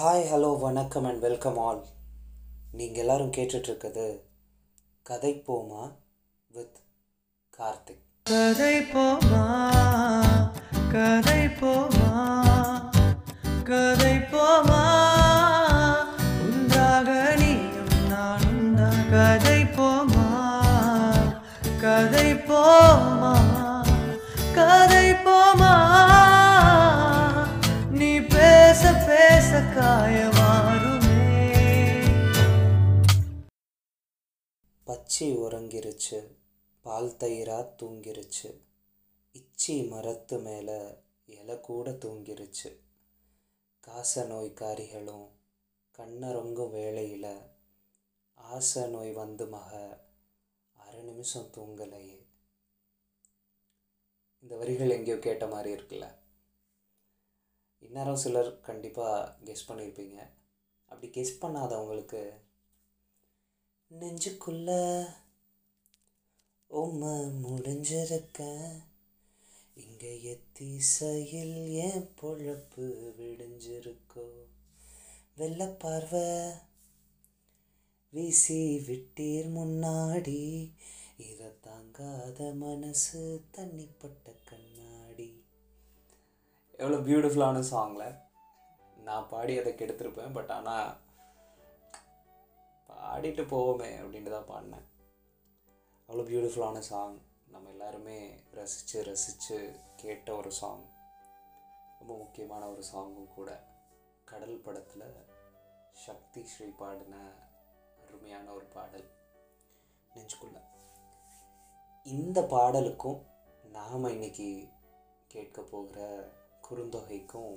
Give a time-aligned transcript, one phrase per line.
[0.00, 1.84] Hi hello வணக்கம் and welcome all
[2.72, 4.20] நீங்கள் எல்லாரும் கேட்டுட்ருக்குது
[5.02, 5.92] கதை போமா
[6.52, 6.78] வித்
[7.58, 8.04] கார்த்திக்.
[8.22, 9.44] கதை போமா
[10.90, 12.10] கதை போமா
[13.64, 14.67] கதை போமா.
[35.20, 36.36] இச்சி உறங்கிருச்சு
[36.80, 38.60] பால் தயிரா தூங்கிருச்சு.
[39.34, 40.76] இச்சி மரத்து மேலே
[41.26, 42.70] இலை கூட தூங்கிருச்சு.
[43.80, 45.26] காச நோய்க்காரிகளும்
[45.98, 47.50] கண்ணறங்கும் வேளையில்
[48.34, 50.00] ஆசை நோய் வந்து மக
[50.72, 52.18] அரை நிமிஷம் தூங்கலையே.
[54.40, 56.14] இந்த வரிகள் எங்கேயோ கேட்ட மாதிரி இருக்குல்ல.
[57.78, 60.30] இந்நேரம் சிலர் கண்டிப்பாக கெஸ் பண்ணியிருப்பீங்க
[60.84, 62.46] அப்படி கெஸ் பண்ணாதவங்களுக்கு
[63.90, 64.70] நெஞ்சுக்குள்ள
[66.66, 68.40] உம்மை முடிஞ்சிருக்க.
[69.74, 72.86] இங்க எத்திசையில் ஏன் பொழப்பு
[73.18, 74.26] விடிஞ்சிருக்கோ.
[75.34, 76.50] வெள்ள பார்வை
[78.10, 80.72] வீசி விட்டீர் முன்னாடி.
[81.16, 85.44] இதை தாங்காத மனசு தண்ணிப்பட்ட கண்ணாடி.
[86.78, 88.18] எவ்வளோ பியூட்டிஃபுல்லான சாங்ல
[88.96, 90.96] நான் பாடி அதை கெடுத்திருப்பேன் பட் ஆனால்
[92.88, 94.86] பாடிட்டு போவோமே அப்படின்ட்டு தான் பாடினேன்.
[96.08, 98.18] அவ்வளோ பியூட்டிஃபுல்லான சாங் நம்ம எல்லாருமே
[98.50, 99.58] ரசித்து ரசித்து
[99.96, 100.84] கேட்ட ஒரு சாங்
[101.98, 103.50] ரொம்ப முக்கியமான ஒரு சாங்கும் கூட.
[104.24, 105.26] கடல் படத்தில்
[106.06, 107.16] சக்தி ஸ்ரீ பாடின
[108.02, 109.06] அருமையான ஒரு பாடல்.
[110.14, 110.58] நெஞ்சுக்குள்ள.
[112.04, 113.18] இந்த பாடலுக்கும்
[113.72, 114.68] நாம் இன்னைக்கு
[115.26, 116.06] கேட்க போகிற
[116.68, 117.56] குறுந்தொகைக்கும்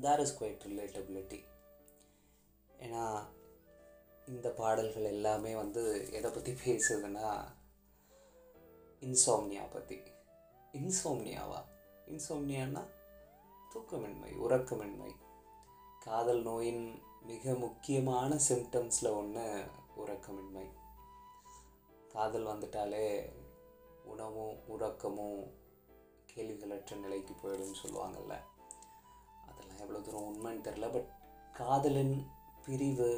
[0.00, 1.40] தேர் இஸ் குவைட் ரிலேட்டபிலிட்டி
[2.78, 3.04] ஏன்னா
[4.28, 7.28] இந்த பாடல்கள் எல்லாமே வந்து எதை பற்றி பேசுதுன்னா
[9.02, 9.96] இன்சோம்னியா பற்றி
[10.72, 11.60] இன்சோம்னியாவா?
[12.06, 12.82] இன்சோம்னியான்னா
[13.74, 15.10] தூக்கமின்மை உறக்கமின்மை.
[16.00, 19.46] காதல் நோயின் மிக முக்கியமான சிம்டம்ஸில் ஒன்று
[19.96, 20.66] உறக்கமின்மை.
[22.08, 23.30] காதல் வந்துட்டாலே
[24.04, 25.40] உணவும் உறக்கமும்
[26.34, 28.36] கேள்விகளற்ற நிலைக்கு போயிடும்னு சொல்லுவாங்கள்ல
[29.46, 31.10] அதெல்லாம் எவ்வளோ தூரம் உண்மைன்னு தெரில பட்
[31.52, 32.26] காதலின்
[32.64, 33.10] பிரிவு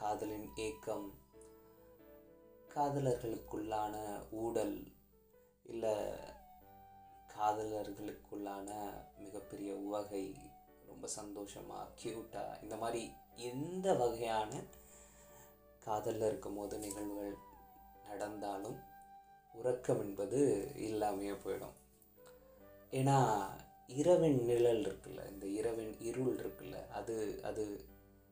[0.00, 1.08] காதலின் ஏக்கம்
[2.74, 3.94] காதலர்களுக்குள்ளான
[4.30, 4.76] ஊடல்
[5.62, 5.94] இல்லை
[7.36, 8.68] காதலர்களுக்குள்ளான
[9.18, 10.34] மிகப்பெரிய உவகை
[10.86, 13.02] ரொம்ப சந்தோஷமாக க்யூட்டாக இந்த மாதிரி
[13.34, 14.62] எந்த வகையான
[15.84, 17.36] காதலில் இருக்கும் போது நிகழ்வுகள்
[18.08, 18.78] நடந்தாலும்
[19.54, 20.40] உறக்கம் என்பது
[20.76, 21.76] இல்லாமையே போயிடும்.
[22.90, 23.18] ஏன்னா
[23.86, 27.64] இரவின் நிழல் இருக்குல்ல இந்த இரவின் இருள் இருக்குல்ல அது அது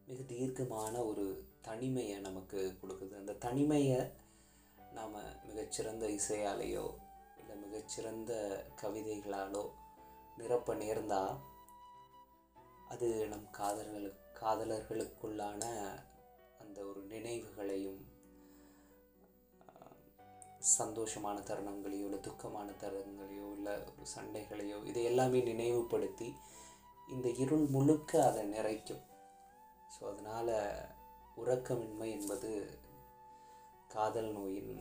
[0.09, 1.25] மிக தீர்க்கமான ஒரு
[1.67, 3.15] தனிமையை நமக்கு கொடுக்குது.
[3.21, 3.99] அந்த தனிமையை
[4.93, 5.17] நாம்
[5.49, 6.85] மிகச்சிறந்த இசையாலேயோ
[7.41, 8.33] இல்லை மிகச்சிறந்த
[8.83, 9.65] கவிதைகளாலோ
[10.37, 11.35] நிரப்ப நேர்ந்தால்
[12.89, 15.63] அது நம் காதலர்களுக்கு காதலர்களுக்குள்ளான
[16.59, 18.01] அந்த ஒரு நினைவுகளையும்
[20.79, 26.31] சந்தோஷமான தருணங்களையோ இல்லை துக்கமான தருணங்களையோ இல்லை ஒரு சண்டைகளையோ இதை எல்லாமே நினைவுபடுத்தி
[27.09, 29.05] இந்த இருள் முழுக்க அதை நிறைக்கும்.
[29.98, 30.54] ஸோ அதனால்
[31.36, 32.50] உறக்கமின்மை என்பது
[33.88, 34.75] காதல் நோயின்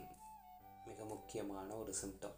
[0.86, 2.38] மிக முக்கியமான ஒரு சிம்டம்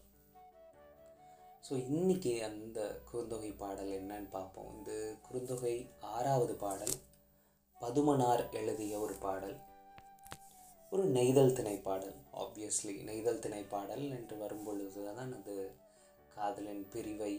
[1.63, 2.79] ஸோ இன்றைக்கி அந்த
[3.09, 4.69] குறுந்தொகை பாடல் என்னன்னு பார்ப்போம்.
[4.77, 4.91] இந்த
[5.25, 5.73] குறுந்தொகை
[6.13, 6.95] ஆறாவது பாடல்
[7.81, 9.57] பதுமனார் எழுதிய ஒரு பாடல்.
[10.91, 15.57] ஒரு நெய்தல் திணைப்பாடல் ஆப்வியஸ்லி நெய்தல் திணை பாடல் என்று வரும்பொழுது தான் அது
[16.35, 17.33] காதலின் பிரிவை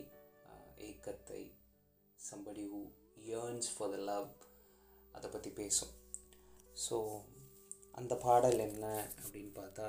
[0.89, 1.43] ஏக்கத்தை
[2.19, 2.81] somebody who
[3.25, 4.29] yearns for the love
[5.17, 5.95] அதை பற்றி பேசும்.
[6.85, 6.97] ஸோ
[7.99, 8.85] அந்த பாடல் என்ன
[9.23, 9.89] அப்படின்னு பார்த்தா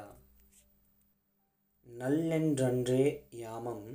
[1.87, 3.05] நல்லென்றன்றே
[3.43, 3.87] யாமம்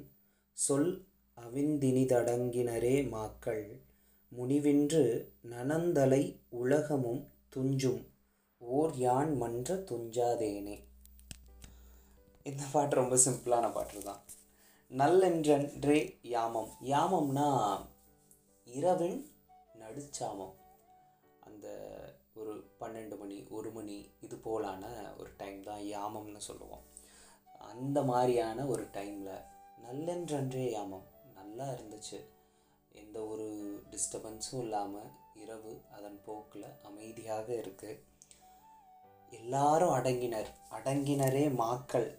[0.56, 0.92] சொல்
[1.38, 3.64] அவிந்தினிதடங்கினரே மாக்கள்
[4.32, 5.02] முனிவின்று
[5.52, 6.22] நனந்தலை
[6.60, 7.22] உலகமும்
[7.54, 8.02] துஞ்சும்
[8.62, 10.76] ஓர் யான் மன்ற துஞ்சாதேனே.
[12.50, 14.22] இந்த பாட்டு ரொம்ப சிம்பிளான பாட்டு தான்.
[14.90, 15.98] நல்லென்றன்றே
[16.34, 17.48] யாமம் யாமம்னா
[18.66, 19.18] இரவின்
[19.80, 20.54] நடுச்சாமம்.
[22.86, 24.84] பன்னெண்டு மணி ஒரு மணி இது போலான
[25.18, 26.82] ஒரு டைம் தான் யாமம்னு சொல்லுவோம்.
[27.58, 29.44] அந்த மாதிரியான ஒரு டைமில்
[29.84, 32.18] நல்லென்றன்றே யாமம் நல்லா இருந்துச்சு.
[32.92, 33.46] எந்த ஒரு
[33.90, 38.02] டிஸ்டர்பன்ஸும் இல்லாமல் இரவு அதன் போக்கில் அமைதியாக இருக்குது
[39.30, 40.50] எல்லாரும் அடங்கினர்.
[40.70, 42.18] அடங்கினரே மாக்கள்.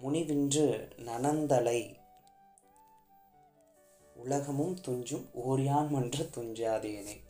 [0.00, 1.96] முனிவின்று நனந்தலை.
[4.14, 7.23] உலகமும் துஞ்சும் ஓரியான் மன்ற துஞ்சாதேனே.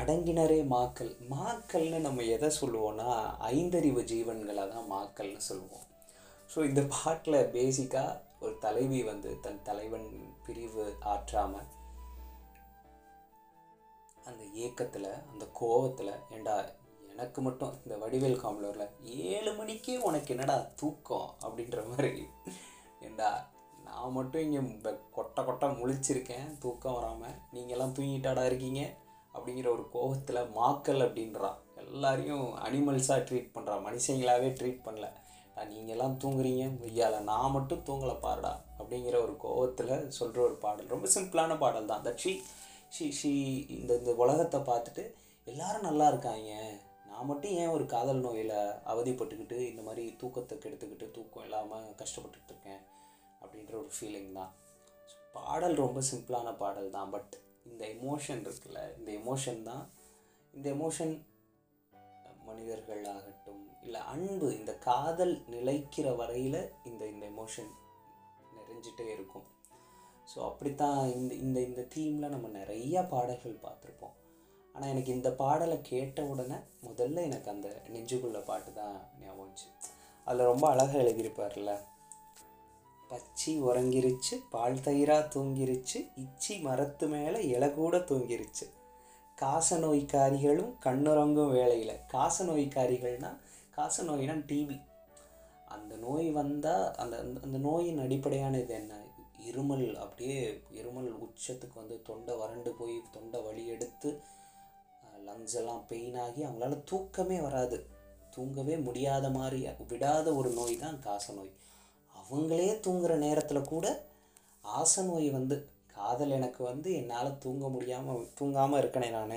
[0.00, 1.10] அடங்கினரே மாக்கள்.
[1.32, 3.08] மாக்கள்னு நம்ம எதை சொல்லுவோம்னா
[3.54, 5.86] ஐந்தறிவு ஜீவன்களை தான் மாக்கள்னு சொல்லுவோம்.
[6.50, 10.08] ஸோ இந்த பாட்டில் பேசிக்காக ஒரு தலைவி வந்து தன் தலைவன்
[10.44, 11.68] பிரிவு ஆற்றாமல்
[14.28, 16.56] அந்த ஏக்கத்தில் அந்த கோவத்தில் ஏண்டா
[17.12, 18.94] எனக்கு மட்டும் இந்த வடிவேல் காம்லரில்
[19.30, 22.24] ஏழு மணிக்கே உனக்கு என்னடா தூக்கம் அப்படின்ற மாதிரி.
[23.06, 23.30] ஏண்டா
[23.86, 28.82] நான் மட்டும் இங்கே கொட்டை கொட்டை முழிச்சிருக்கேன் தூக்கம் வராமல் நீங்கள்லாம் தூங்கிட்டாடா இருக்கீங்க?
[29.34, 35.08] அப்படிங்கிற ஒரு கோவத்தில் மாக்கல் அப்படின்றான் எல்லாரையும் அனிமல்ஸாக ட்ரீட் பண்ணுறான் மனுஷங்களாகவே ட்ரீட் பண்ணல.
[35.70, 36.64] நீங்கள்லாம் தூங்குறீங்க.
[36.88, 38.52] ஐயால நான் மட்டும் தூங்கலை பாருடா.
[38.78, 40.92] அப்படிங்கிற ஒரு கோவத்தில் சொல்கிற ஒரு பாடல்.
[40.94, 42.04] ரொம்ப சிம்பிளான பாடல் தான்.
[42.06, 42.32] தட் ஷி
[42.96, 43.32] ஷி ஷி
[43.76, 45.02] இந்த இந்த உலகத்தை பார்த்துட்டு
[45.50, 46.52] எல்லாரும் நல்லா இருக்காங்க.
[47.10, 48.56] நான் மட்டும் ஏன் ஒரு காதல் நோயில்
[48.92, 52.82] அவதிப்பட்டுக்கிட்டு இந்த மாதிரி தூக்கத்தை கெடுத்துக்கிட்டு தூக்கம் இல்லாமல் கஷ்டப்பட்டுட்டு இருக்கேன்?
[53.42, 54.52] அப்படின்ற ஒரு ஃபீலிங் தான்.
[55.38, 57.10] பாடல் ரொம்ப சிம்பிளான பாடல் தான்.
[57.16, 57.34] பட்
[57.66, 59.84] இந்த எமோஷன் இருக்குல்ல இந்த எமோஷன் தான்
[60.54, 61.14] இந்த எமோஷன்
[62.48, 67.70] மனிதர்கள் ஆகட்டும் இல்லை அன்பு இந்த காதல் நிலைக்கிற வரையில் இந்த இந்த எமோஷன்
[68.56, 69.46] நிறைஞ்சிட்டே இருக்கும்.
[70.32, 74.16] ஸோ அப்படித்தான் இந்த இந்த இந்த தீமில் நம்ம நிறையா பாடல்கள் பார்த்துருப்போம்.
[74.74, 76.58] ஆனால் எனக்கு இந்த பாடலை கேட்ட உடனே
[76.88, 79.56] முதல்ல எனக்கு அந்த நெஞ்சுக்குள்ள பாட்டு தான் ஞாபகம்
[80.26, 81.72] அதில் ரொம்ப அழகாக எழுதியிருப்பார்ல
[83.10, 88.70] பச்சி உறங்கிருச்சு பால் தயிராக தூங்கிருச்சு இச்சி மரத்து மேலே இலை கூட தூங்கிருச்சு.
[89.34, 93.36] காச நோய்க்காரிகளும் கண்ணுறங்கும் வேலையில் காச நோய்க்காரிகள்னா
[93.70, 94.80] காச நோய்னா டிவி.
[95.66, 98.94] அந்த நோய் வந்தால் அந்த அந்த- அந்த நோயின் அடிப்படையான இது என்ன?
[99.50, 104.20] இருமல் அப்படியே இருமல் உச்சத்துக்கு வந்து தொண்டை வறண்டு போய் தொண்டை வலி எடுத்து
[105.26, 107.86] லங்ஸ் எல்லாம் பெயின் ஆகி அவங்களால தூக்கமே வராது.
[108.30, 111.52] தூங்கவே முடியாத மாதிரி விடாத ஒரு நோய் தான் காச நோய்.
[112.30, 113.86] அவங்களே தூங்குகிற நேரத்தில் கூட
[114.78, 115.56] ஆச நோய் வந்து
[115.94, 119.32] காதல் எனக்கு வந்து என்னால் தூங்க முடியாமல் தூங்காமல் இருக்கனே நான்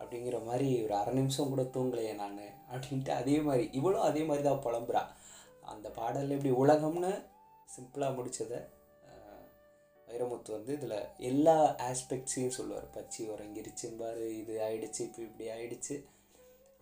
[0.00, 2.40] அப்படிங்கிற மாதிரி ஒரு அரை நிமிஷம் கூட தூங்கலையே நான்
[2.72, 5.02] அப்படின்ட்டு அதே மாதிரி இவளும் அதே மாதிரி தான் புலம்புறா.
[5.72, 7.12] அந்த பாடலில் இப்படி உலகம்னு
[7.74, 8.60] சிம்பிளாக முடிச்சதை
[10.08, 10.98] வைரமுத்து வந்து இதில்
[11.30, 11.56] எல்லா
[11.90, 12.88] ஆஸ்பெக்ட்ஸையும் சொல்லுவார்.
[12.96, 15.96] பச்சி உறங்கிருச்சும்பாரு இது ஆயிடுச்சு இப்போ இப்படி ஆயிடுச்சு.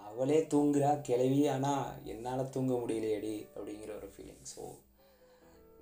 [0.00, 4.62] அவளே தூங்குறா கிளவி ஆனால் என்னால் தூங்க முடியலையேடி அப்படிங்கிற ஒரு ஃபீலிங் ஸோ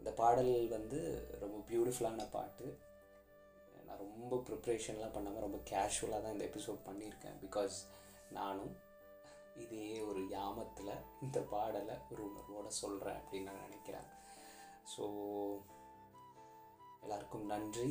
[0.00, 0.98] இந்த பாடல் வந்து
[1.44, 2.66] ரொம்ப பியூட்டிஃபுல்லான பாட்டு.
[3.86, 7.36] நான் ரொம்ப ப்ரிப்ரேஷன்லாம் பண்ணாமல் ரொம்ப கேஷுவலாக தான் இந்த எபிசோட் பண்ணியிருக்கேன்.
[7.44, 7.76] பிகாஸ்
[8.38, 8.72] நானும்
[9.64, 10.92] இதே ஒரு யாமத்தில்
[11.24, 14.08] இந்த பாடலை ஒரு உணர்வோடு சொல்கிறேன் அப்படின்னு நான் நினைக்கிறேன்.
[14.92, 15.04] ஸோ
[17.04, 17.88] எல்லாருக்கும் நன்றி.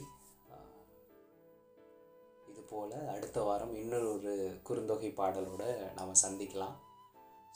[2.51, 4.33] இதுபோல் இது போல் அடுத்த வாரம் இன்னொரு ஒரு
[4.67, 5.65] குறுந்தொகை பாடலோட
[5.97, 6.75] நாம் சந்திக்கலாம்.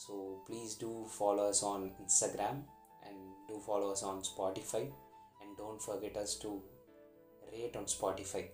[0.03, 0.13] So
[0.47, 2.61] please do follows on Instagram
[3.07, 4.91] and do follow us on Spotify
[5.41, 6.61] and don't forget us to
[7.51, 8.47] rate on Spotify.